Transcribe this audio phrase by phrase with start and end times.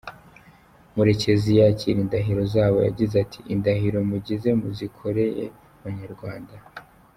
[0.93, 5.45] Murekezi yakira indahiro zabo yagize ati “Indahiro mugize muzikoreye
[5.77, 6.55] Abanyarwanda.